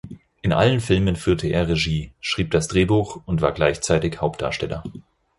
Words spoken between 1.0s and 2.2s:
führte er Regie,